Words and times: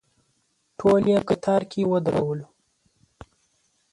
ټول 0.79 1.01
یې 1.11 1.19
کتار 1.29 1.61
کې 1.71 1.81
ودرولو. 1.91 2.47